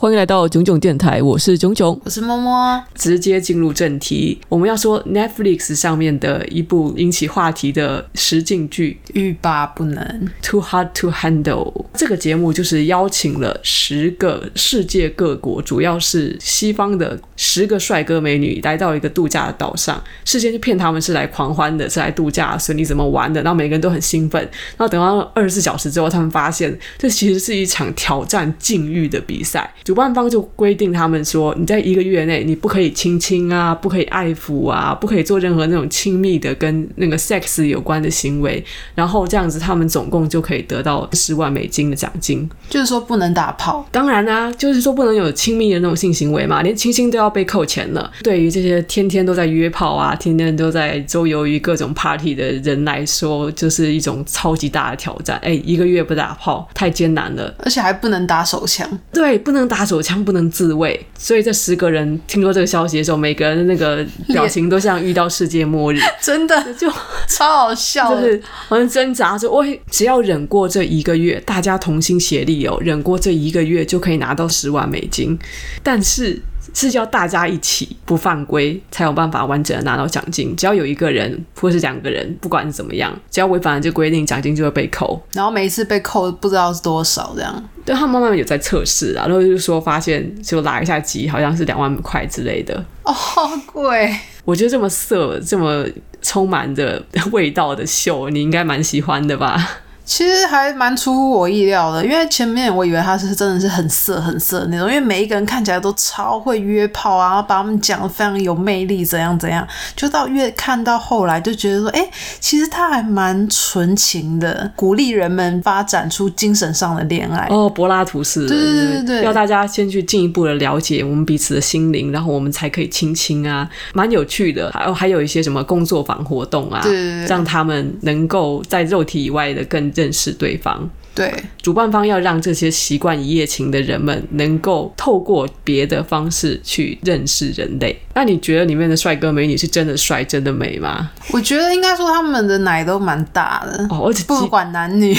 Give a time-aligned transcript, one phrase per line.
[0.00, 2.80] 欢迎来到囧囧电台，我是囧囧，我是摸摸。
[2.94, 10.04] 直接进入正题，我们要说 Netflix 上面的一部引起话题的实境剧《欲罢不能》
[10.40, 11.86] （Too Hard to Handle）。
[11.94, 23.42] 这个节目就是邀请了十个世界各国，主要是西方的十个帅哥美女，来到一个度假的岛上，事先就骗他们是来狂欢的，是来度假，所以你怎么玩的？
[23.42, 24.40] 然后每个人都很兴奋。
[24.76, 29.74] 然后等到二十四小时之后，他们发现这其实是一场挑战禁欲的比赛。
[29.88, 38.62] 主办方就规定他们说，你在一个月内你不可以亲亲啊，不可以爱抚啊，不可以做任何那种亲密的跟那个 sex 有关的行为，
[38.94, 42.46] 然后这样子他们总共就可以得到十万美金的奖金。
[42.68, 48.12] 就是说不能打炮，当然啦、啊，就是说不能有亲密的那种性行为嘛，连亲亲都要被扣钱了。
[48.22, 55.38] 对于这些天天都在约炮啊，天天都在周游于各种 party 的人来说，就是一种超级大的挑战。
[55.38, 58.86] 哎，一个月不打炮太艰难了，而且还不能打手枪。
[59.10, 59.77] 对，不能打。
[59.78, 66.90] 打手枪不能自卫，所以这十个人听说这个消息的时候，每个人的那个表情都像遇到世界末日， 真的就
[67.28, 75.38] 超好笑，就是好像挣扎着，我只要忍过这一个月，大家同心协力哦，忍过这一个月就可以拿到十万美金，
[75.84, 76.42] 但是。
[76.86, 80.54] 是叫大家一起不犯规，才有办法完整的拿到奖金。
[80.54, 85.20] 只要有一个人或是两个人，不管怎么样，只要违反了这规定，奖金就会被扣。
[85.32, 87.68] 然后每一次被扣不知道是多少这样。
[87.84, 92.84] 对，他慢慢有在测试啊，然后就是说发现就拉一下机，好像是两万块之类的。
[93.02, 94.14] 哦，好贵！
[94.44, 95.84] 我觉得这么色、这么
[96.22, 99.80] 充满着 味道的秀，你应该蛮喜欢的吧？
[100.08, 112.08] 其实还蛮出乎我意料的，因为前面我以为他是真的是很色很色的那种，因为每一个人看起来都超会约炮啊，然后把他们讲的非常有魅力，怎样怎样，就到越看到后来就觉得说，哎，
[112.40, 117.46] 其实他还蛮纯情的，鼓励人们发展出精神上的恋爱。
[117.50, 124.72] 哦，柏拉图式的，对对对对，要大家先去进一步的了解我们彼此的心灵，然后我们才可以亲亲啊，蛮有趣的。
[124.72, 129.92] 还有还有一些什么工作坊活动啊，对对对，让他们能够在肉体以外的更。
[129.98, 130.88] 认识对方，
[131.18, 138.00] 对，主办方要让这些习惯一夜情的人们能够透过别的方式去认识人类。
[138.14, 141.10] 那你觉得里面的帅哥美女是真的帅、真的美吗？
[141.32, 145.12] 我觉得应该说他们的奶都蛮大的哦，而且不管男女，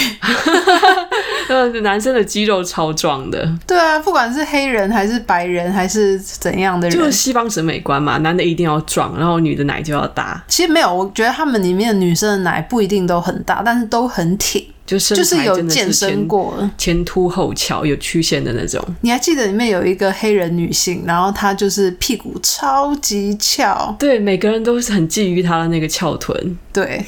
[1.83, 3.53] 男生的肌肉超壮的。
[3.67, 10.41] 对啊，不管是黑人还是白人还是怎样的人，就是西方审美观嘛，男的一定要壮，然后女的奶就要大。
[10.47, 14.65] 其实没有，我觉得他们里面的女生的奶不一定都很大，但是都很挺。
[14.97, 18.83] 就是有健身过，前凸后翘，有曲线的那种。
[19.01, 26.57] 你还记得里面有一个黑人女性，然后她就是屁股超级翘，对，每个人都是很觊觎她的那个翘臀。
[26.73, 27.03] 对，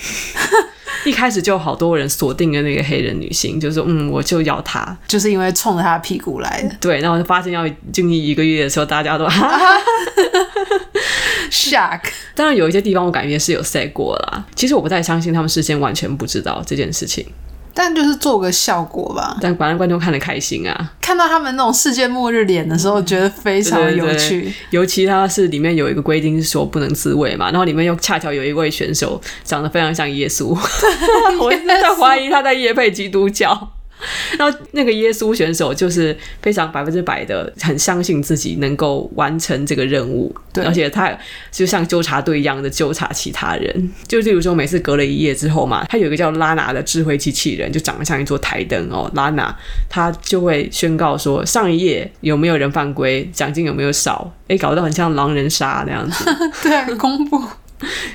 [1.06, 6.76] 一开始就好多人锁定了那个黑人女性，就说嗯，我就要她，就是因为冲着她屁股来的。
[6.80, 9.82] 对，然后就发现要经历一个月的时候，大家都哈哈
[11.50, 12.02] shock。
[12.36, 17.26] 当然有一些地方我感觉是有 say 过啦，其实我不太相信他们事先完全不知道这件事情。
[17.74, 20.94] 但就是做个效果吧，但反正观众看得开心啊！
[21.02, 24.30] 看到他们那种世界末日脸的时候，觉得非常有趣。
[24.30, 30.58] 对对对，尤其他是里面有一个规定是说不能自慰嘛，然后里面又恰巧有一位选手长得非常像耶稣，
[31.40, 33.72] 我一直在怀疑他在耶配基督教。
[34.38, 41.12] 然后那个耶稣选手就是非常百分之百的很相信自己能够完成这个任务，对，而且他
[41.52, 43.92] 就像纠察队一样的纠察其他人。
[44.08, 49.10] 就例如说，每次隔了一夜之后嘛，他有一个叫拉娜的智慧机器人，就长得像一座台灯哦。
[49.16, 49.56] 拉娜
[49.90, 54.34] 他就会宣告说，上一夜有没有人犯规，奖金有没有少？
[54.48, 56.26] 哎，搞得很像狼人杀那样子，
[56.64, 57.42] 对，公布。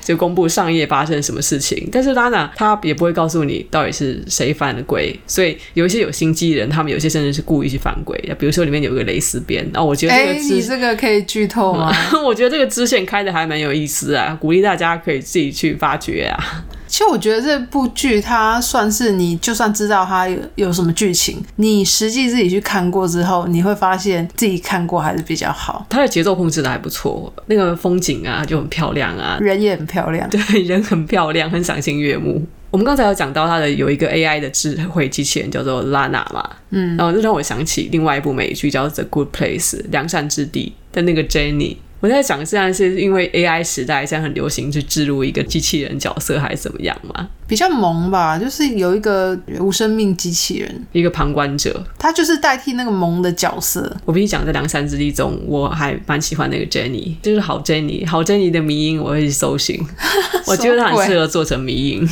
[0.01, 8.17] 就公布上夜发生什么事情，但是拉娜他也不会告诉你到底是谁犯了规，所以有一些有心机的人，他们有些甚至是故意去犯规。
[8.39, 11.93] 比如说里面有一个蕾丝边，我觉得这个你这个可以剧透吗？
[12.25, 16.65] 我觉得这个支线开的还蛮有意思啊，鼓励大家可以自己去发掘啊。
[16.97, 25.85] 其实我觉得这部剧它算是你就算知道它有有什么剧情，你实际自己去看过之后，你会发现自己看过还是比较好。
[25.91, 32.43] 它的节奏控制的还不错，那个风景啊就很漂亮啊，人也很漂亮， 对，人很漂亮，很赏心悦目。
[32.71, 41.77] 我们刚才有讲到它的有一个 AI 的智慧机器人叫做 Lana 嘛，嗯，然后就让我想起另外一部美剧叫做《The Good Place》良善之地的那个 Jenny。
[42.01, 47.29] 我在想，现在是因为 AI 时代现在很流行去置入一个机器人角色，还是怎么样嘛？
[47.49, 53.97] 比较萌吧，就是有一个无生命机器人，一个旁观者，他就是代替那个萌的角色。
[54.05, 59.81] 我跟你讲，在梁山之地中，我还蛮喜欢那个 Jenny，就是好 Jenny，好 Jenny 的迷因，我会去搜寻，
[60.47, 62.09] 我觉得他很适合做成迷因。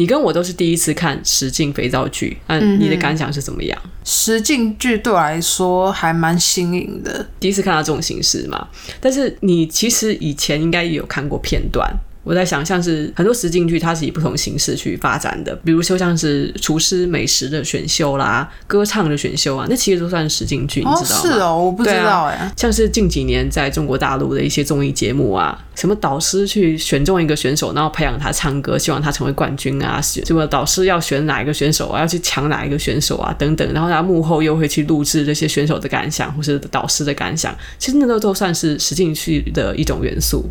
[0.00, 3.78] 你跟我都是第一次看实境肥皂剧，嗯，你的感想是怎么样？
[4.02, 8.66] 实境剧对我来说还蛮新颖的，第一次看到这种形式嘛。
[8.98, 11.94] 但是你其实以前应该也有看过片段。
[12.22, 21.22] 我在想，像是很多实境剧，它是以不同形式去发展的，比如说像是厨师美食的选秀啦，歌唱的选秀啊，那其实都算实境剧，哦，你知道吗？
[21.22, 22.52] 是哦，我不知道哎、啊。
[22.56, 40.44] 像是近几年在中国大陆的一些综艺节目啊，什么导师去选中一个选手，然后培养他唱歌，希望他成为冠军啊，什么导师要选哪一个选手啊，要去抢哪一个选手啊，等等，然后他幕后又会去录制这些选手的感想或是导师的感想，其实那都都算是实境剧的一种元素。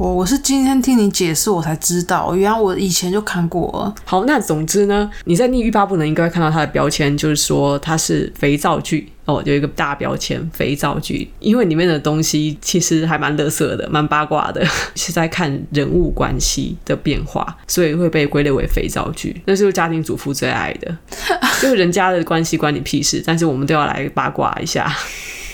[0.00, 3.94] 我我是今天听你解释，我才知道，原来我以前就看过了。
[4.06, 14.64] 好，那总之呢，你在你欲罢不能应该会看到它的标签，就是说它是肥皂剧哦，有一个大标签肥皂剧，因为里面的东西其实还蛮乐色的，蛮八卦的，
[14.96, 19.42] 是在看人物关系的变化，所以会被归类为肥皂剧。
[19.44, 20.96] 那是家庭主妇最爱的，
[21.60, 24.90] 就是人家的关系关你屁事，但是我们都要来八卦一下。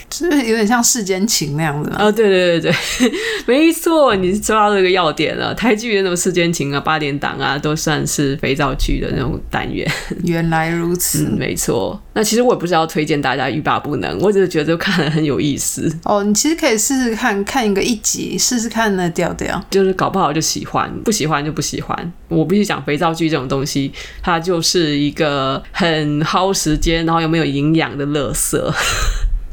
[0.09, 3.13] 就是有点像世间情那样的哦，对对对对，
[3.47, 5.55] 没错，你抓到这个要点了。
[5.55, 9.91] 台剧的那种世间情啊、八点档啊，都算是肥皂剧的那种单元。
[10.25, 12.01] 原来如此，嗯、没错。
[12.15, 15.93] 那其实我也不是要推荐大家欲罢不能，我只是觉得看了很有意思。
[16.05, 22.13] 哦，你其实可以试试看看一个一集，试试看那调调，就是搞不好就喜欢，不喜欢就不喜欢。
[22.29, 23.93] 我必须讲肥皂剧这种东西，
[24.23, 28.57] 它就是一个很耗时间，然后又没有营养的垃圾。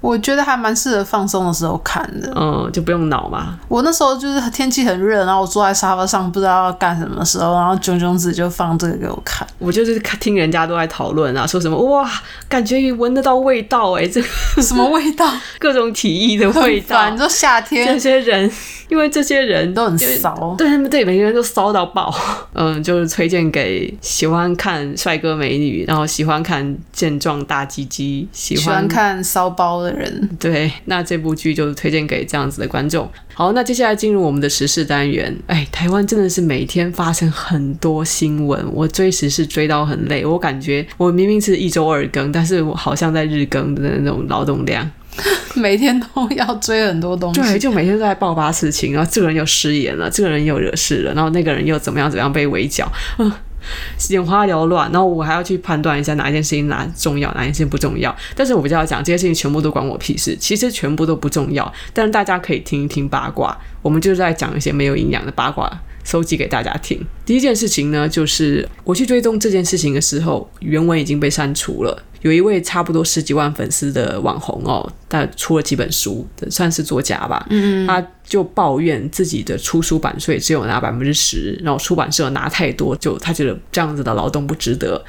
[0.03, 3.57] 我觉得还蛮适合放松的时候看的，嗯，就不用脑嘛。
[3.69, 9.47] 我那时候就是天气很热，然后我坐在沙发上不知道要干什么的时候，然后炯炯子就放这个给我看。
[9.59, 12.05] 我就是听人家都在讨论啊，说什么哇，
[12.49, 14.21] 感觉闻得到味道哎，这
[14.61, 15.25] 什么味道？
[15.57, 17.09] 各种体液的味道。
[17.09, 18.51] 你说夏天这些人。
[18.93, 22.13] 因为这些人都很骚，对他们对每个人都骚到爆。
[22.53, 30.29] 嗯，就是推荐给喜欢看帅哥美女，然后喜欢看健壮大鸡鸡，喜欢，看骚包的人。
[30.39, 33.09] 对，那这部剧就是推荐给这样子的观众。
[33.33, 35.35] 好，那接下来进入我们的时事单元。
[35.47, 40.23] 哎，台湾真的是每天发生很多新闻，我追时事追到很累。
[40.23, 44.87] 我感觉我明明是一周二更，但是我好像在日更的那种劳动量。
[45.55, 53.31] 每天都要追很多东西，对，就每天都在爆发事情，然后这个人又失言了，这个人又惹事了，然后那个人又怎么样怎么样被围剿，嗯，
[54.09, 58.13] 眼花缭乱，然后我还要去判断一下哪一件事情哪重要，哪一件事情不重要。
[58.35, 65.71] 但是我比较讲这些事情全部都关我屁事，其实全部都不重要，但是大家可以听一听八卦，我们就是在讲一些没有营养的八卦，
[66.03, 66.99] 收集给大家听。
[67.25, 72.03] 第一件事情呢，就是我去追踪这件事情的时候，原文已经被删除了。
[72.23, 77.45] 有一位差不多十几万粉丝的网红哦，他出了几本书，算是作家吧。
[77.49, 84.99] 嗯，他就抱怨自己的出书版税只有拿百分之十，然后出版社拿太多，就他觉得这样子的劳动不值得。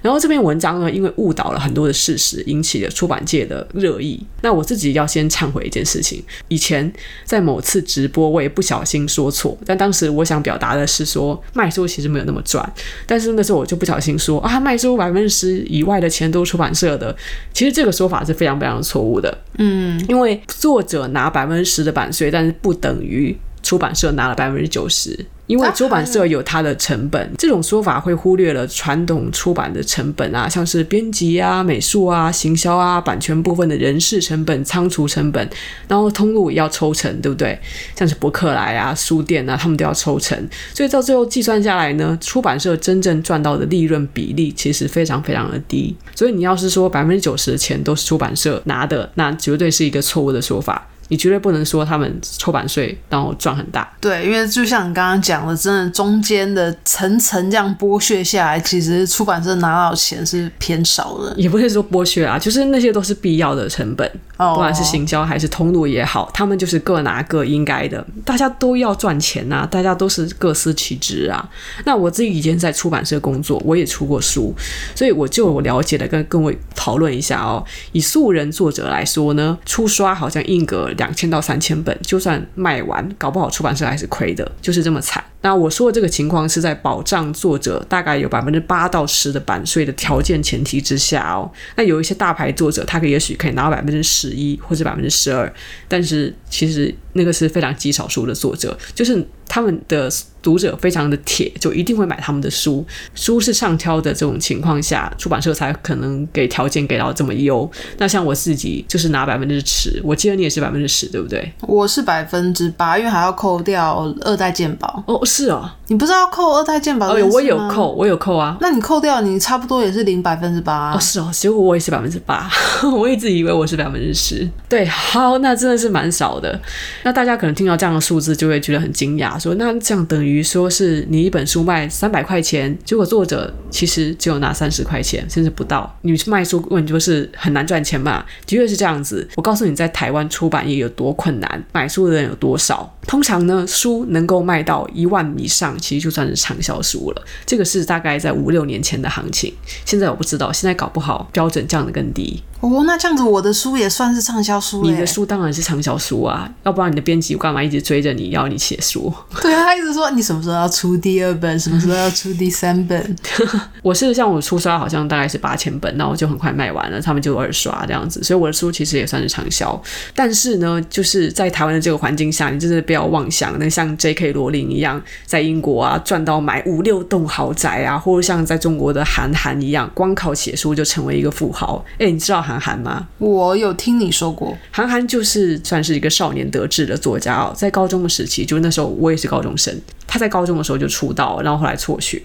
[0.00, 4.20] 然后这篇文章呢，因为误导了很多的事实，引起了出版界的热议。
[4.40, 6.92] 那我自己要先忏悔一件事情，以前
[7.24, 12.68] 在某次直播我也不小心说错，但当时我想表达的是说卖书其实没有那么赚，
[13.06, 16.74] 但是那时候我就不小心说啊，卖书百分之十以外的钱都是出版。
[16.74, 17.14] 社的，
[17.52, 19.36] 其实这个说法是非常非常错误的。
[19.58, 25.26] 嗯，因为作者拿百分之十的版税，但是不等于出版社拿了百分之九十。
[25.48, 35.46] 因为出版社有它的成本，这种说法会忽略了传统出版的成本啊，像是编辑啊、美术啊、行销啊、版权部分的人事成本、仓储成本，
[35.86, 37.58] 然后通路也要抽成，对不对？
[37.94, 40.38] 像是博客来啊、书店啊，他们都要抽成，
[40.72, 45.94] 所以到最后计算下来呢，出版社真正赚到的利润比例其实非常非常的低。
[46.14, 50.88] 所以你要是说百分之九十的钱都是出版社拿的，那绝对是一个错误的说法。
[51.12, 61.34] 你绝对不能说他们抽版税然后赚很大，对，因为就像你刚刚讲的，真的中间的层层这样剥削下来，其实出版社拿到钱是偏少的。
[61.36, 71.46] 也不是说剥削啊，就是那些都是必要的成本，不管是行销还是通路也好，他们就是各拿各应该的，大家都要赚钱呐、啊，大家都是各司其职啊。
[71.84, 74.54] 那我自己以前在出版社工作，我也出过书，
[74.94, 77.62] 所以我就我了解的跟各位讨论一下哦。
[77.92, 80.90] 以素人作者来说呢，出刷好像印个。
[81.02, 85.24] 两千到三千本，就算卖完，搞不好出版社还是亏的，就是这么惨。
[85.42, 91.50] 那我说的这个情况是在保障作者大概有百分之八到十的版税的条件前提之下哦。
[91.76, 95.52] 那有一些大牌作者，他可也许可以拿到百分之十一或者百分之十二，
[95.86, 100.10] 但是其实那个是非常极少数的作者，就是他们的。
[100.42, 102.84] 读者非常的铁，就一定会买他们的书。
[103.14, 107.70] 书是上挑的这种情况下，出版社才可能给条件给到这么优。
[107.98, 111.52] 那像我自己就是拿百分之十，我记得你也是百分之十，对不对？
[111.60, 115.04] 我是百分之八，因为还要扣掉二代鉴宝。
[115.06, 117.08] 哦，是哦，你不知道扣二代健保？
[117.08, 118.58] 哦，我有扣，我有扣啊。
[118.60, 120.92] 那你扣掉，你差不多也是零百分之八。
[120.92, 122.50] 哦，是哦，结果我也是百分之八，
[122.94, 124.46] 我一直以为我是百分之十。
[124.68, 126.60] 对，好，那真的是蛮少的。
[127.02, 135.90] 那大家可能听到这样的数字，就会觉得很惊讶，说那这样等于说是你一本书卖三百块钱，结果作者其实只有拿三十块钱，甚至不到。
[136.02, 138.22] 你卖书问就是很难赚钱嘛？
[138.46, 139.26] 的确是这样子。
[139.36, 142.94] 我告诉你，在台湾出版业有多困难，买书的人有多少。
[143.06, 147.22] 通常呢，书能够卖到一万以上，其实就算是畅销书了。
[147.46, 149.52] 这个是大概在五六年前的行情，
[149.84, 152.42] 现在我不知道，现在搞不好标准降得更低。
[152.62, 154.84] 哦，那这样子我的书也算是畅销书？
[154.84, 159.12] 你的书当然是畅销书啊，要不然你的编辑干嘛一直追着你要你写书？
[159.42, 163.16] 对啊，他一直说你什么时候要出第二本，什么时候要出第三本。
[163.82, 169.82] 我是像我出刷好像大概是八千本，然后就很快卖完了，他们就二刷这样子，所以我的书其实也算是畅销。
[170.14, 174.32] 但是呢，就是在台湾的这个环境下，你真的不要妄想能像 J.K.
[174.32, 181.84] 罗琳一样在英国啊赚到买五六栋豪宅啊，或者像在中国的韩寒一样，光靠写书就成为一个富豪。
[181.98, 183.08] 哎，你知道韩寒吗？
[183.18, 192.20] 我有听你说过，韩寒就是算是一个少年得志的作家哦，在高中的时期，就是那时候我也是高中生，他在高中的时候就出道，然后后来辍学，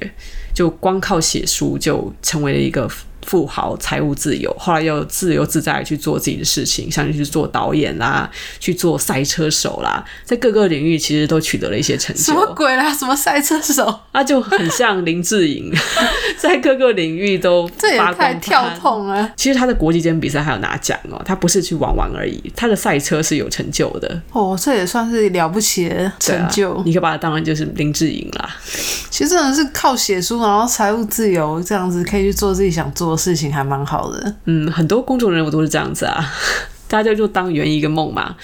[0.53, 2.89] 就光靠写书就成为了一个。
[3.27, 8.29] 富豪，财务自由，后来又自由自在去做自己的事情，像去做导演啦，
[8.59, 12.21] 去做赛车手啦，在各个领域其实都取得了一些成就。
[12.23, 12.91] 什么鬼啦？
[12.93, 13.99] 什么赛车手？
[14.13, 15.71] 那 就很像林志颖，
[16.39, 19.29] 在各个领域都 这也太跳痛了。
[19.35, 24.21] 其实他的国际间比赛还有拿奖哦，他不是去玩玩而已，他的赛车是有成就的。
[24.31, 26.73] 哦，这也算是了不起的成就。
[26.75, 28.55] 啊、你可以把他当成就是林志颖啦。
[29.09, 34.35] 其实真的是靠写书，然后财务自由这样子，可以去做自己想做的事情，还蛮好的。
[34.45, 36.23] 嗯，很多公众人物都是这样子啊，
[36.87, 38.35] 大家就当圆一个梦嘛。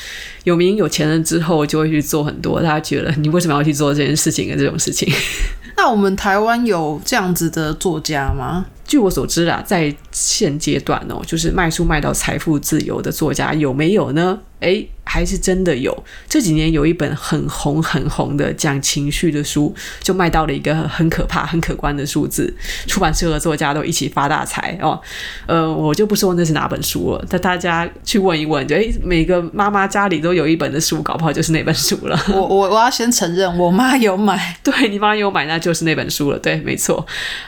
[0.44, 5.08] 有名有钱了之后，就会去做很多大家觉得你为什么要去做这件事情的这种事情。
[5.77, 8.65] 那我们台湾有这样子的作家吗？
[8.86, 14.38] 据我所知啊，在现阶段哦，就是卖书卖到财富自由的作家有没有呢？
[14.63, 16.03] 诶，还是真的有。
[16.27, 22.53] 这几年有一本很红很红的讲情绪的书，就卖到了一个很可怕、很可观的数字。
[22.88, 25.00] 出版社和作家都一起发大财哦。
[25.46, 32.20] 呃，我就不说那是哪本书了，但大家去问一问，就诶，每个妈妈家里都有一本的书，搞不好就是那本书了。
[32.29, 34.58] 我我我要先承认，我妈有买。
[34.63, 36.39] 对，你妈有买，那就是那本书了。
[36.39, 37.05] 对，没错。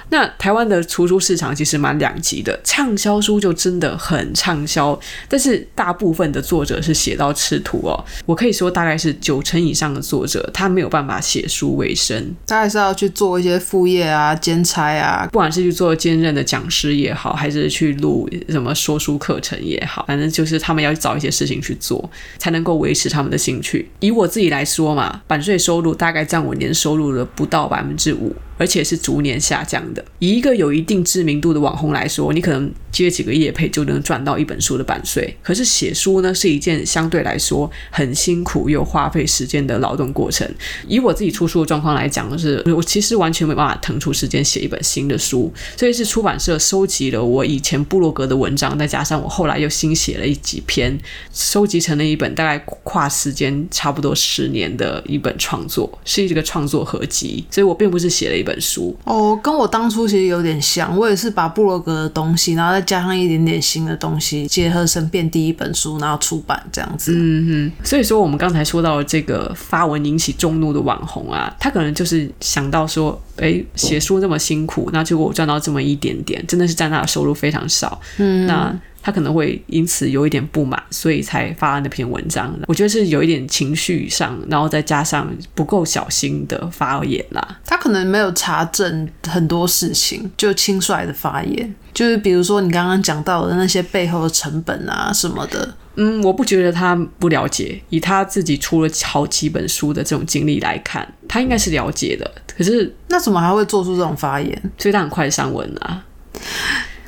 [0.10, 7.94] 那台湾的图书市场其实蛮两极的，畅销书就真的很畅销，但是大部分的作者是写到赤土哦。
[8.26, 22.10] 我可以说，大概是九成以上的作者，他没有办法写书为生，他还是要去做一些副业啊、兼差啊，不管是去做兼任的讲师也好，还是去录什么说书课程也好，反正就是他们要找一些事情去做，
[22.40, 23.88] 才能够维持他们的兴趣。
[24.00, 28.36] 以我自己来说嘛，版税收入大概占我年收入的不到百分之五。
[28.58, 30.04] 而且是逐年下降的。
[30.20, 35.36] 以一个有一定知名度的网红来说，你可能接几个业配就能赚到一本书的版税。
[35.42, 40.50] 可是写书呢，是一件相对来说很辛苦又花费时间的劳动过程。
[40.88, 45.52] 以我自己出书的状况来讲，是我其实完全没办法腾出时间写一本新的书。
[45.78, 50.98] 所以是出版社收集了我以前部落格的文章，再加上我后来又新写了一几篇，
[51.34, 57.46] 收集成了一本大概跨时间差不多十年的一本创作，是一个创作合集。
[57.52, 67.12] 所以我并不是写了一本书哦，跟我当初其实有点像，我也是把布罗格的东西，然后再加上一点点新的东西，结合成变第一本书，然后出版这样子。
[67.14, 78.00] 嗯哼，所以说我们刚才说到这个发文引起众怒的网红啊，他可能就是想到说，哎，写书这么辛苦，那结果我赚到这么一点点，真的是占他的收入非常少。
[78.18, 78.74] 嗯，那。
[79.06, 82.52] 他可能会因此有一点不满，所以才发了那篇文章。
[82.68, 87.60] 我觉得是有一点情绪上，然后再加上不够小心的发言啦。
[87.64, 91.76] 他可能没有查证很多事情，就轻率的发言。
[91.94, 95.76] 就是比如说你刚刚讲到的那些背后的成本啊什么的。
[95.98, 97.80] 嗯，我不觉得他不了解。
[97.90, 102.30] 以他自己出了好几本书的这种经历来看，他应该是了解的。
[102.58, 104.60] 可是那怎么还会做出这种发言？
[104.80, 106.04] 所以他很快上文啊。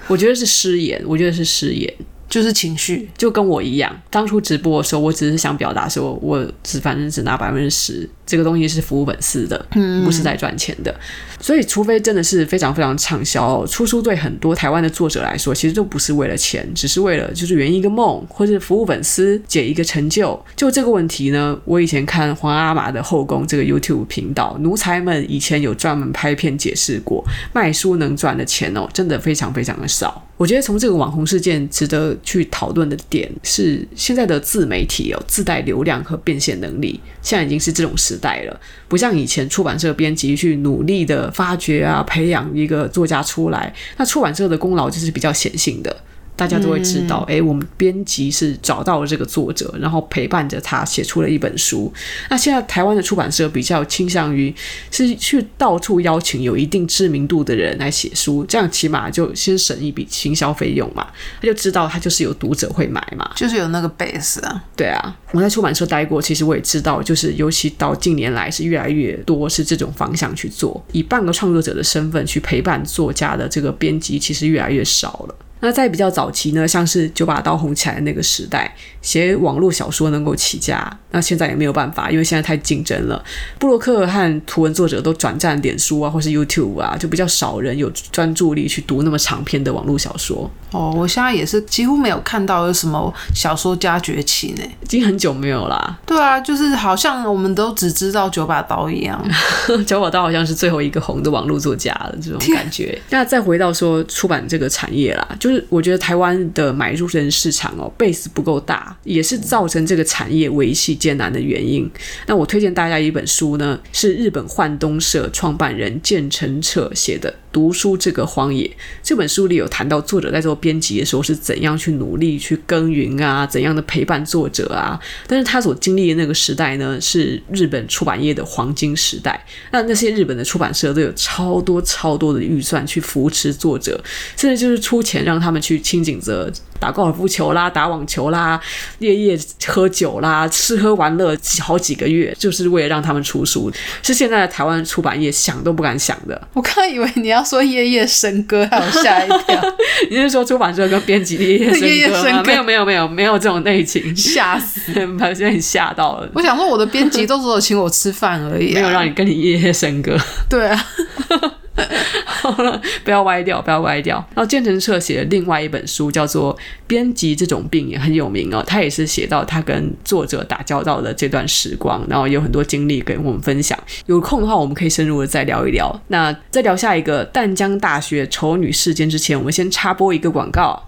[0.07, 1.93] 我觉得是失言，我觉得是失言。
[2.29, 4.01] 就是情绪，就跟我一样。
[4.09, 10.93] 当初直播的时候，我只是想表达说，我只反正只拿百分之十，这个东西是服务粉丝的，嗯，不是在赚钱的。
[11.39, 20.43] 所以，除非真的是非常非常畅销，出书对很多台湾的作者来说，其实都不是为了钱，只是为了就是圆一个梦，或者服务粉丝解一个成就。
[20.55, 30.23] 就这个问题呢，我以前看皇阿玛的后宫这个 YouTube 频道，奴才们以前有专门拍片解释过，卖书能赚的钱哦，真的非常非常的少。
[30.37, 45.95] 我觉得从这个网红事件值得去讨论的点是，现在的自媒体有自带流量和变现能力，现在已经是这种时代了，不像以前出版社编辑去努力的发掘啊，培养一个作家出来，那出版社的功劳就是比较显性的。
[46.37, 51.91] 大家都会知道，哎、嗯，我们编辑是找到了这个作者，然后陪伴着他写出了一本书。
[52.29, 54.53] 那现在台湾的出版社比较倾向于
[54.91, 61.07] 是去到处邀请有一定知名度的人来写书，这样起码就先省一笔行销费用嘛。
[61.41, 64.63] 他就知道他就是有读者会买嘛，就是有那个 base 啊。
[64.75, 75.35] 对啊，我在出版社待过，其实我也知道，就是尤其到近年来是越来越多是这种方向去做，以半个创作者的身份去陪伴作家的这个编辑，其实越来越少了。
[75.59, 83.23] 那在比较早期呢，像是九把刀红起来的那个时代，写网络小说能够起家，那现在也没有办法，因为现在太竞争了。
[83.57, 90.49] 布洛克和图文作者都转战脸书啊，或是 YouTube 啊，就比较少人有专注力去读那么长篇的网络小说。
[90.71, 95.97] 哦，我现在也是几乎没有看到有什么小说家崛起呢，已经很久没有啦。
[96.05, 99.23] 对啊，就是好像我们都只知道九把刀一样，
[99.87, 103.01] 九把刀好像是最后一个红的网络作家了这种感觉。
[103.09, 111.89] 那再回到说出版这个产业啦，就就是我觉得台湾的买入人市场哦，base 不够大，也是造成这个产业维系艰难的原因。
[112.25, 117.33] 那我推荐大家一本书呢，是日本幻东社创办人见澄彻写的。
[117.57, 118.69] 读书这个荒野
[119.01, 124.99] 这本书里有谈到作者在做编辑的时候是怎样去努力去耕耘啊，怎样的陪伴作者啊。
[125.25, 129.43] 但是他所经历的那个时代呢，是日本出版业的黄金时代。
[129.71, 133.99] 那那些日本的出版社都有超多超多的预算去扶持作者，
[134.35, 138.61] 甚至就是出钱让他们去清井泽打高尔夫球啦、打网球啦、
[138.99, 143.71] 夜夜喝酒啦、吃喝玩乐好几个月，就是为了让他们出书。
[144.03, 146.47] 是现在的台湾出版业想都不敢想的。
[146.53, 147.46] 我刚以为你要。
[147.47, 149.75] 说夜夜笙歌，还有吓一跳。
[150.11, 152.43] 你是说出版社跟编辑夜夜笙歌吗？
[152.45, 154.91] 没有没有没有没有这种内情，吓死！
[155.17, 156.29] 把现在吓到了。
[156.33, 160.17] 我想说，我的编辑都只有请我吃饭而已，啊，没有让你跟你夜夜笙歌。
[160.49, 160.85] 对啊。
[163.03, 164.17] 不要歪掉，不要歪掉。
[164.35, 168.63] 然后建成彻写的另外一本书，叫做《编辑这种病》，也很有名哦。
[168.65, 173.77] 他也是写到他跟作者打交道的这段时光，然后有很多经历跟我们分享。
[174.05, 176.01] 有空的话，我们可以深入的再聊一聊。
[176.07, 180.83] 那再聊下一个淡江大学丑女事件之前，我们先插播一个广告。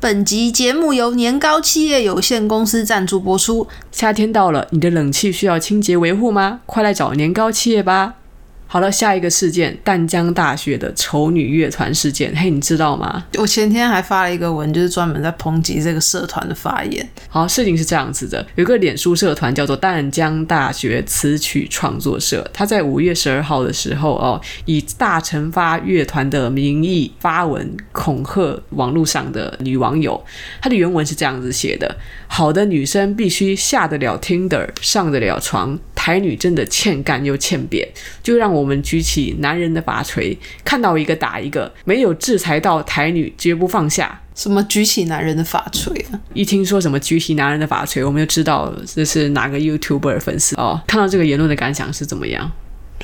[0.00, 3.68] 本集节目由年糕企业有限公司赞助播出。
[3.92, 6.60] 夏天到了，你的冷气需要清洁维护吗？
[6.64, 8.14] 快来找年糕企业吧。
[8.72, 13.26] 好了，下一个事件，淡江大学的丑女乐团事件，嘿，你知道吗？
[13.36, 17.04] 我前天还发了一个文，就是专门在抨击这个社团的发言。
[17.28, 30.24] 好，事情是这样子的，有个脸书社团叫做淡江大学词曲创作社，他在五月十二号的时候哦，以大成发乐团的名义发文恐吓网络上的女网友。
[30.62, 31.96] 他的原文是这样子写的：
[32.28, 35.76] 好的女生必须下得了 Tinder，上得了床。
[35.92, 37.86] 台女真的欠干又欠扁，
[38.22, 44.20] 就让我们举起男人的法锤，看到一个打一个，没有制裁到台女绝不放下。
[44.34, 46.18] 什么举起男人的法锤啊？
[46.32, 50.80] 一听说什么举起男人的法锤，我们就知道这是哪个 YouTuber 粉丝哦。
[50.86, 52.50] 看到这个言论的感想是怎么样？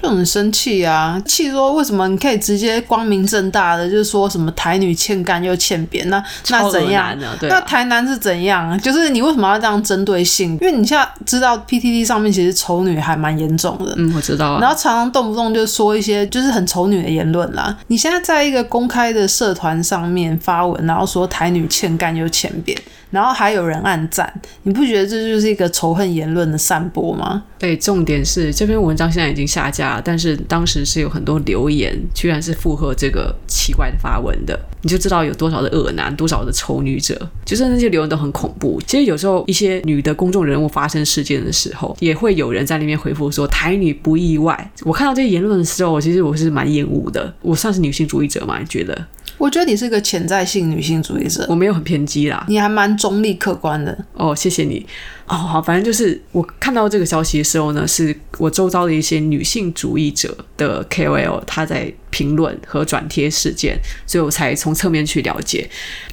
[0.00, 1.20] 就很生气啊！
[1.24, 7.06] 气说为什么你可以直接光明正大的，就是说什么台女欠干又欠扁，那那怎样？
[7.06, 8.78] 啊、那台南是怎样？
[8.80, 10.52] 就是你为什么要这样针对性？
[10.60, 14.60] 因为你现在知道 PTT 上面其实丑女还蛮严重的，嗯，我知道、啊。
[14.60, 17.76] 然后常常动不动就说一些就是很丑女的言论啦。
[17.86, 22.76] 你现在在一个公开的社团上面发文，然后说台女欠干又欠扁。
[23.16, 24.30] 然后还有人暗赞，
[24.64, 27.42] 你不觉得这就是一个仇恨言论的散播吗？
[27.58, 38.78] 对，重点是这篇文章现在已经下架了，但是当时是有很多留言，居然是附和这个奇怪的发文的，你就知道有多少的恶男，多少的丑女者，就是那些留言都很恐怖。
[38.86, 44.70] 其实有时候一些女的公众人物发生事件的时候，也会有人在那边回复说台女不意外。
[44.82, 47.32] 我看到这些言论的时候，我其实我是蛮厌恶的。
[47.40, 48.58] 我算是女性主义者吗？
[48.58, 49.06] 你觉得？
[49.38, 53.96] 我觉得你是个潜在性女性主义者，我没有很偏激啦，你还蛮中立客观的。
[54.14, 54.86] 哦，谢谢你。
[55.26, 65.68] 哦，好，反正就是我看到这个消息的时候呢，是我周遭的一些女性主义者的 KOL，他在评论和转贴事件，所以我才从侧面去了解。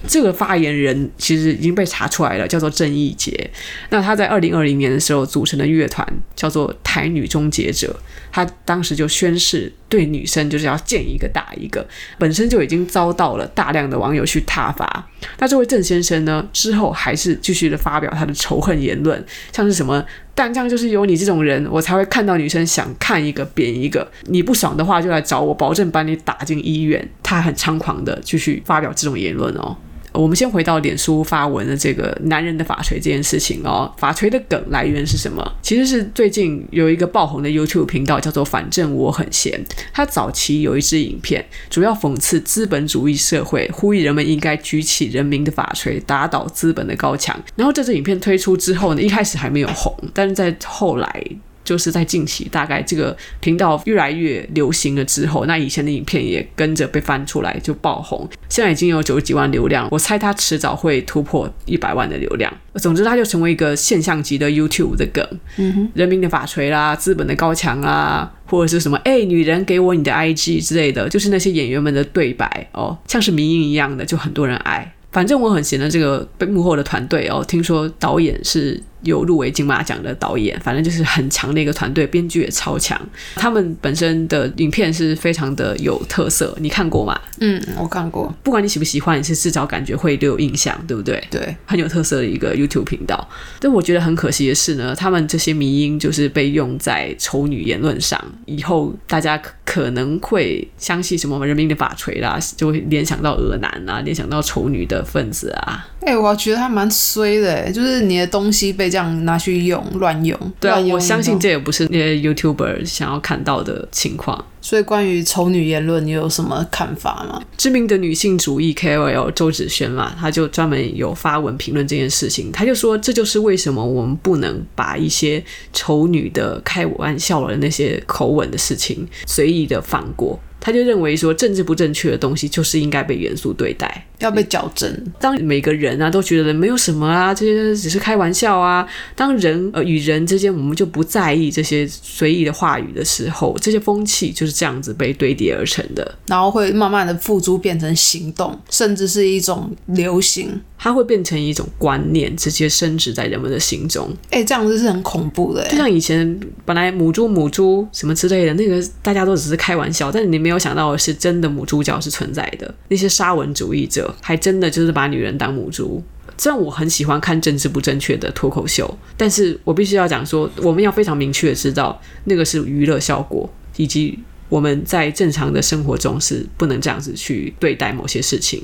[0.06, 3.50] 这个发言人其实已经被查出来了，叫做郑义杰。
[3.90, 7.98] 那他在二零二零年的时候组成的乐团叫做台女终结者，
[8.34, 11.88] 他当时就宣誓对女生就是要见一个打一个，
[12.18, 15.08] 本身就已经遭到了大量的网友去挞伐。
[15.40, 19.24] 那这位郑先生呢，之后还是继续的发表他的仇恨言论。
[19.52, 20.04] 像是什么，
[20.36, 27.08] 但这样就是有你这种人，我才会看到女生想看一个贬一个，你不爽的话就来找我，保证把你打进医院。
[27.22, 29.76] 他很猖狂的继续发表这种言论哦。
[30.14, 35.44] 我们先回到脸书发文的这个男人的法锤这件事情哦，法锤的梗来源是什么？
[35.62, 39.60] 其实是最近有一个爆红的 YouTube 频道叫做“反正我很闲”，
[39.94, 47.38] 他早期有一支影片，主要讽刺资本主义社会，呼吁人们应该举起人民的法锤，打倒资本的高墙。
[47.56, 51.24] 然后这支影片推出之后呢，一开始还没有红，但是在后来。
[51.64, 62.52] 就是在近期，大概这个频道越来越流行了之后，那以前的影片也跟着被翻出来就爆红，现在已经有九十几万流量，我猜他迟早会突破一百万的流量。
[62.76, 65.26] 总之，他就成为一个现象级的 YouTube 的梗，
[65.58, 74.94] 嗯哼，人民的法锤啦，资本的高墙啊，或者是什么，哎，女人给我你的 IG 之类的，就是那些演员们的对白哦，像是迷因一样的，就很多人爱。
[75.12, 78.82] 反正我很闲的这个背幕后的团队哦，听说导演是。
[79.04, 83.00] 有入围金马奖的导演，反正就是很强的一个团队，编剧也超强。
[83.36, 87.20] 他们本身的影片是非常的有特色，你看过吗？
[87.40, 88.34] 嗯，我看过。
[88.44, 91.22] 不管你喜不喜欢，你是至少感觉会都有印象，对不对？
[91.30, 93.30] 对，很有特色的一个 YouTube 频道。
[93.60, 105.86] 但我觉得很可惜的是呢，他们这些迷因就是被用在丑女言论上，以后大家可能会相信什么人民的法锤啦，就会联想到俄男啊，联想到丑女的分子啊。
[106.02, 110.40] 哎、欸，我觉得还蛮衰的，就是你的东西被这样拿去用，乱用。
[110.60, 114.46] 对啊，我相信这也不是那些 YouTuber 想要看到的情况。
[114.62, 117.42] 所以，关于丑女言论，你有什么看法吗？
[117.58, 122.52] 知名的女性主义 KOL 周子萱嘛，她就专门有发文评论这件事情。
[122.52, 130.40] 她就说，这就是为什么我们不能把一些丑女的开玩笑的那些口吻的事情随意的放过。
[130.60, 134.92] 她就认为说，政治不正确的东西就是应该被严肃对待，要被矫正。
[135.20, 138.88] 当每个人啊都觉得没有什么啊，这些只是开玩笑啊。
[139.16, 150.62] 当人呃与人之间，我们就不在意这些随意的话语的时候，这些风气就是这样子被堆叠而成的，然后会慢慢的付诸变成行动，甚至是一种流行。
[150.76, 154.06] 它会变成一种观念，直接升值在人们的心中。
[154.32, 155.66] 哎、欸，这样子是很恐怖的。
[155.70, 162.76] 就像以前本来母猪母猪什么之类的，那个大家都只是开玩笑，但是你没有想到的是，真的母猪脚是存在的。
[162.90, 166.04] 那些沙文主义者还真的就是把女人当母猪。
[166.38, 173.48] 虽然我很喜欢看政治不正确的脱口秀，但是我必须要讲说，我们要非常明确的知道，那个是娱乐效果，
[173.78, 174.18] 以及
[174.50, 178.64] 我们在正常的生活中是不能这样子去对待某些事情。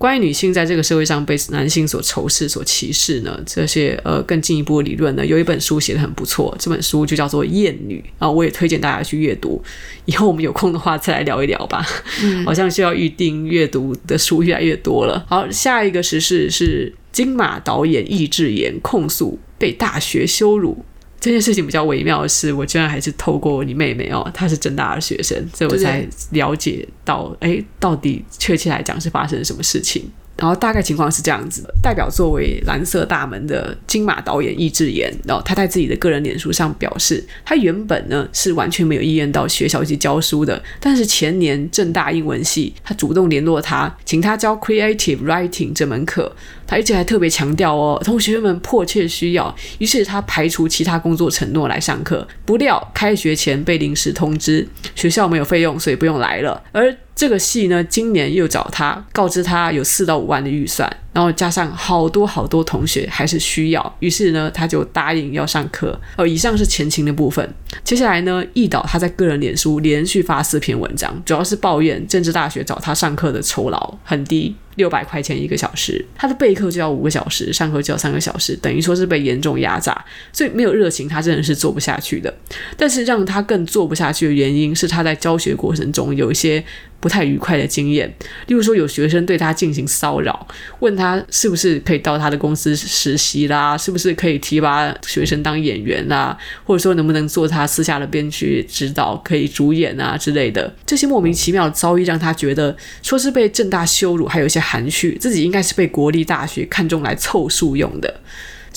[0.00, 3.38] 关于女性在这个社会上被男性所仇视、所歧视呢？
[3.44, 9.62] 这些呃更进一步的理论呢，有一本书写得很不错，这本书就叫做《厌女》啊，我也推荐大家去阅读。
[10.06, 11.86] 以后我们有空的话再来聊一聊吧。
[12.22, 15.22] 嗯， 好像需要预定阅读的书越来越多了。
[15.28, 20.82] 好，下一个时事是金马导演易智言控诉被大学羞辱。
[21.20, 30.10] 这件事情比较微妙的是，我居然还是透过你妹妹哦，她是正大的学生，所以我才了解到，哎，到底确切来讲是发生了什么事情。
[30.40, 46.34] 然后大概情况是这样子的：代表作为《蓝色大门》的金马导演易智言，然后他在自己的个人脸书上表示，他原本呢是完全没有意愿到学校去教书的，但是前年正大英文系他主动联络他，请他教 Creative Writing 这门课。
[46.66, 52.26] 他而且还特别强调哦，同学们迫切需要，于是他排除其他工作承诺来上课。
[52.46, 56.62] 不料开学前被临时通知，学校没有费用，所以不用来了。
[56.70, 65.98] 而这个戏呢，今年又找他，告知他有四到五万的预算，然后加上好多好多同学还是需要，于是呢，他就答应要上课。
[66.16, 67.52] 哦，以上是前情的部分。
[67.82, 74.54] 接下来呢，易导他在个人脸书连续发四篇文章，主要是抱怨政治大学找他上课的酬劳很低。
[74.76, 82.32] 六百块钱一个小时，他的备课就要五个小时，上课就要三个小时，等于说是被严重压榨，所以没有热情，他真的是做不下去的。
[82.78, 86.64] 但是让他更做不下去的原因是他在教学过程中有一些
[87.00, 88.08] 不太愉快的经验，
[88.46, 90.46] 例如说有学生对他进行骚扰，
[90.78, 100.72] 问他是不是可以到他的公司实习啦，是不是可以提拔学生当演员啦，或者说能不能做他私下的编剧指导，可以主演啊之类的。
[100.84, 108.20] 这些莫名其妙的遭遇让他觉得，说是被正大羞辱，还有一些含蓄，自己应该是被国立大学看中来凑数用的。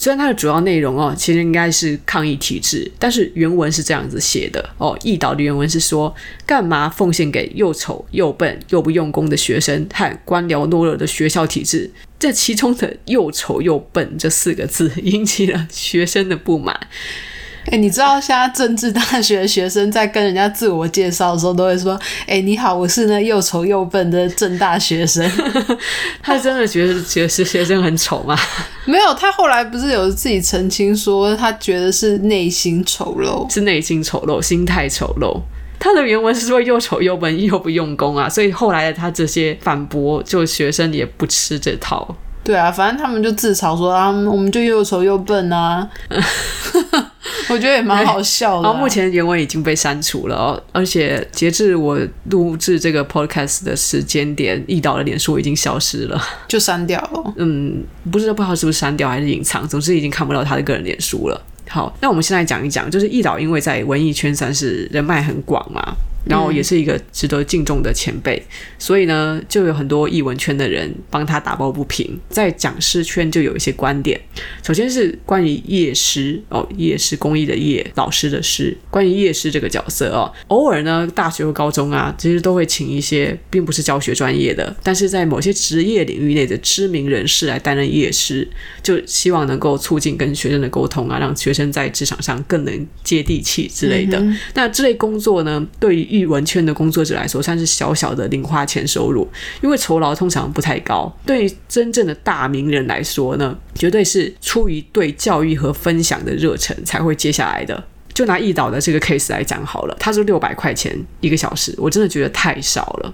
[0.04, 5.00] 虽然它的主要内容哦，其实应该是抗议体制，但是原文是这样子写的哦。
[5.02, 6.14] 易导的原文是说：
[6.46, 11.90] 干嘛奉献给又丑又笨又不用功的学生和官僚懦弱的学校体制？
[12.20, 16.78] 这其中的“又丑又笨”这四个字引起了学生的不满。
[17.72, 21.94] 哎、欸，你知道现在政治大学的学生在跟人家自我介绍的时候，都会说
[22.28, 25.26] ：“哎、欸，你好，我是那又丑又笨的政大学生。
[26.22, 28.38] ”他真的觉得觉得是学生很丑吗？
[28.86, 35.40] 没有，他后来不是有自己澄清说，他觉得是内心丑陋，是内心丑陋，心态丑陋。
[35.80, 42.16] 他的原文是说又丑又笨又不用功啊，所以后来的他这些反驳，就学生也不吃这套。
[42.44, 45.88] 对啊，反正他们就自嘲说啊，我们就又丑又笨啊。
[47.50, 48.64] 我觉得也蛮好笑的、啊。
[48.64, 51.98] 然后目前原文已经被删除了哦，而且截至我
[52.30, 57.34] 录制这个 podcast 的时间点，易导的脸书已经消失了， 就删掉了。
[57.38, 61.42] 嗯，不知道不知道是不是删掉还是隐藏，总之已经看不到他的个人脸书了。
[61.70, 65.82] 好，那我们现在讲一讲，就是易导因为在文艺圈算是人脉很广嘛。
[66.26, 68.46] 然后也是一个值得敬重的前辈，嗯、
[68.78, 72.20] 所以呢，就有很多译文圈的人帮他打抱不平。
[72.30, 74.20] 在讲师圈就有一些观点，
[74.64, 88.48] 首先是关于业师哦，业师公益的业，老师的师，关于业师这个角色哦，偶尔呢，大学或高中啊，其实都会请一些并不是教学专业的，但是在某些职业领域内的知名人士来担任业师，
[88.82, 94.18] 就希望能够促进跟学生的沟通啊，让学生在职场上更能接地气之类的。
[94.20, 99.28] 嗯、那这类工作呢，对于艺文圈的工作者来说，算是小小的零花钱收入，
[99.64, 101.12] 因为酬劳通常不太高。
[101.26, 107.84] 对于真正的大名人来说呢，绝对是出于对教育和分享的热忱才会接下来的。
[108.14, 113.12] 就拿易导的这个 case 来讲好了，他是六百块钱一个小时，我真的觉得太少了。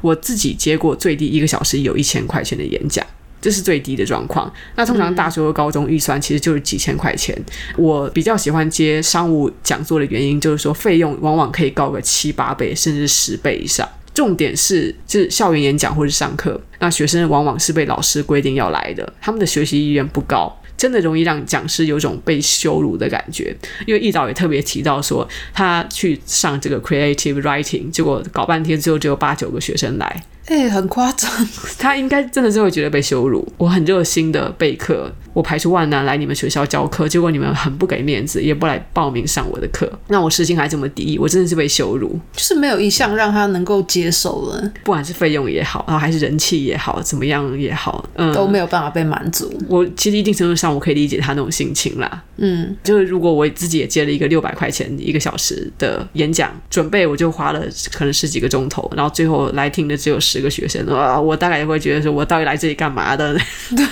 [0.00, 3.06] 我自己接过最低一个小时有一千块钱的演讲。
[3.40, 4.52] 这是最低的状况。
[4.76, 7.36] 那通常大学和高中预算其实就是几千块钱。
[7.76, 13.88] 我比较喜欢接商务讲座的原因，就是说费用往往可以高个七八倍，甚至十倍以上。
[14.12, 23.56] 重点是，就是校园演讲或是上课，那学生往往是被老师规定要来的，他们的学习意愿不高，真的容易让讲师有种被羞辱的感觉。
[23.86, 30.24] 因为易导也特别提到说，他去上这个 creative writing，结果搞半天之后只有八九个学生来。
[30.50, 31.30] 哎、欸，很夸张，
[31.78, 33.46] 他应该真的是会觉得被羞辱。
[33.56, 39.88] 我很热心的备课，我排除万难来你们学校教课，结果你们很不给面子，也不来报名上我的课。
[40.08, 42.18] 那我时薪还这么低，我真的是被羞辱。
[42.32, 49.56] 就是没有一项让他能够接受了，不管是费用也好，然后还是人气也好，怎么样也好，嗯，都没有办法被满足。
[49.68, 52.24] 我其实一定程度上我可以理解他那种心情啦。
[52.38, 60.39] 嗯，就是如果我自己也接了一个六百块钱一个小时的演讲，准备我就花了可能十几个钟头，然后最后来听的只有十。
[60.40, 63.34] 这个学生啊，我大概也会觉得说，我到底来这里干嘛的？
[63.76, 63.86] 对。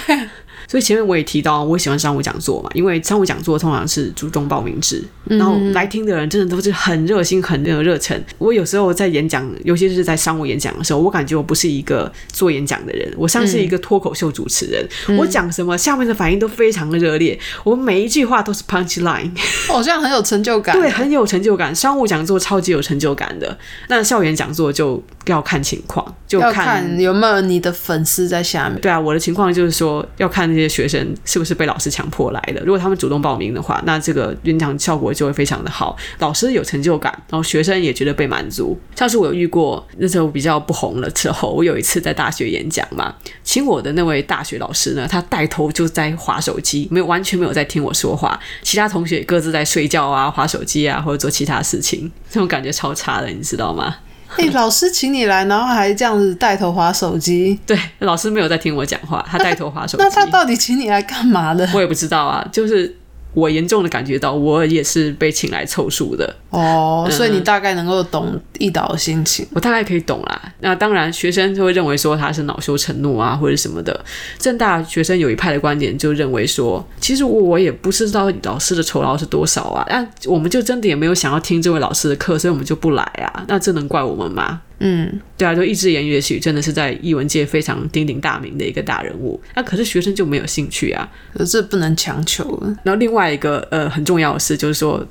[0.69, 8.23] 所以前面我也提到，我喜欢商务讲座嘛，因为商务讲座通常是主动报名制，然后来听的人真的都是很热心、很有热忱。
[8.37, 14.87] 我有时候在演讲，尤其是在商务演讲的时候，我感觉我不是一个做演讲的人，我像是一个脱口秀主持人。
[15.09, 19.31] 嗯、我讲什么，下面的反应都非常的热烈，我每一句话都是 punch line，
[19.69, 20.79] 好像很有成就感。
[20.79, 21.75] 对，很有成就感。
[21.75, 23.57] 商务讲座超级有成就感的，
[23.89, 28.79] 那校园讲座就要看情况，就看，看有没有你的粉丝在下面。
[28.83, 30.58] 对啊，我的情况就是说要看。
[30.59, 32.61] 这些学生是不是被老师强迫来的？
[32.65, 38.77] 如果他们主动报名的话，那这个演讲效果就会非常的好，老师有成就感，然后学生也觉得被满足。
[38.97, 53.95] 像是我有遇过那时候比较不红了之后，我有一次在大学演讲嘛，请我的那位大学老师呢，他带头就在划手机，没有完全没有在听我说话，其他同学各自在睡觉啊、划手机啊，或者做其他事情，这种感觉超差的，你知道吗？
[54.37, 57.59] 哎、欸，老师请你来，然后还这样子带头划手机。
[57.67, 60.05] 对，老师没有在听我讲话，他带头划手机。
[60.05, 61.69] 那他到底请你来干嘛的？
[61.75, 62.97] 我也不知道啊，就是。
[63.39, 70.53] 我严重的感觉到，我也是被请来凑数的哦，所以你大概能够懂一导的心情，我大概可以懂啦。
[70.61, 74.05] 那当然，学生就会认为说他是恼羞成怒啊，或者什么的。
[74.39, 83.45] 正大学生有一派的观点就认为说，其实我也不知道老师的酬劳是多少啊，那我们就真的也没有想要听这位老师的课，所以我们就不来啊。
[83.47, 84.63] 那这能怪我们吗？
[84.81, 89.41] 嗯，对啊，就一只言也许真的是在艺文界非常鼎鼎大名的一个大人物。
[89.55, 92.59] 那、啊、可是学生就没有兴趣啊，可是不能强求。
[92.85, 95.05] 然后另外一个呃很重要的事就是说，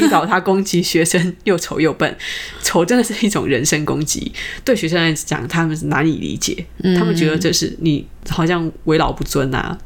[0.00, 2.16] 易导他攻击学生又丑又笨，
[2.62, 4.32] 丑真的是一种人身攻击。
[4.64, 9.76] 对学生来讲，他们是难以理解，嗯、他们觉得这是你好像为老不尊啊。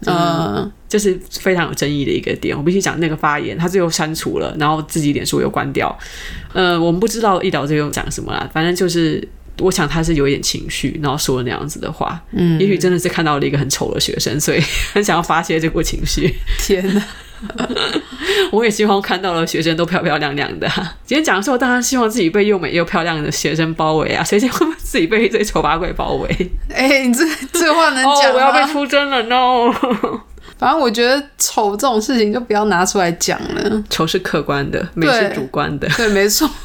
[0.89, 5.95] 这是非常有争议的一个点，我必须讲那个发言，他最后删除了，然后自己脸书又关掉。
[6.55, 9.27] 呃，我们不知道一导最后讲什么啦，反正就是
[9.59, 12.19] 我想他是有一点情绪，然后说了那样子的话。
[12.33, 14.61] 嗯，也许真的是看到了一个很丑的学生，所以
[14.95, 16.35] 很想要发泄这股情绪。
[16.59, 17.05] 天哪！
[18.53, 20.69] 我也希望看到了学生都漂漂亮亮的。
[21.05, 26.51] 今天讲的时候，当然希望自己被又美又漂亮的学生包围啊，谁会自己被一堆丑八怪包围？
[26.71, 29.73] 哎、欸，你这这话能讲我要被出征了，no！
[30.59, 33.83] 反正我觉得丑这种事情就不要拿出来讲了。
[33.89, 35.87] 丑是客观的，美是主观的。
[35.97, 36.51] 对，对，没错。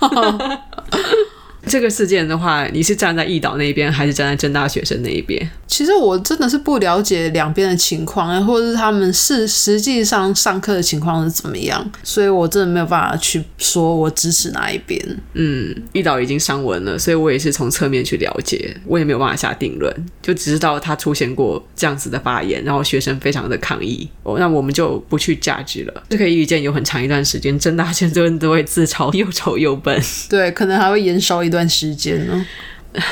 [1.67, 5.49] 这个事件的话，你是站在义岛那一边，还是站在郑大学生那一边？
[5.67, 15.03] 其实我真的是不了解两边的情况，或者是他们是实际上上课的情况是怎么样，所以我真的没有办法去说我支持哪一边。
[15.33, 24.07] 嗯，义岛已经上文了，所以我也是从侧面去了解，我也没有办法下定论，就只知道他出现过这样子的发言，然后学生非常的抗议。
[24.21, 26.03] 哦，那我们就不去价值了。
[26.09, 29.99] 这可以预见，有很长一段时间，郑大学生都会自嘲又丑又笨。
[30.29, 32.45] 对，可能还会延烧一段时间呢。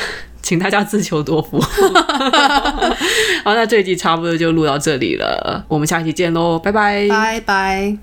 [0.42, 1.62] 请大家自求多福。
[3.46, 7.98] 好，那这一集差不多就录到这里了，我们下期见喽，拜拜，拜拜。